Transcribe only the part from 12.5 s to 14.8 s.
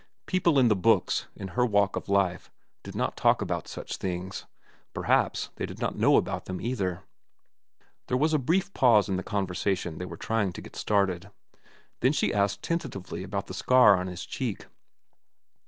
tentatively about the scar on his cheek.